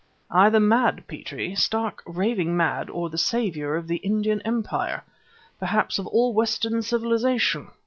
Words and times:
"Either 0.31 0.59
mad, 0.59 1.03
Petrie, 1.07 1.53
stark 1.53 2.01
raving 2.07 2.57
mad, 2.57 2.89
or 2.89 3.07
the 3.11 3.19
savior 3.19 3.75
of 3.75 3.87
the 3.87 3.97
Indian 3.97 4.41
Empire 4.41 5.03
perhaps 5.59 5.99
of 5.99 6.07
all 6.07 6.33
Western 6.33 6.81
civilization. 6.81 7.67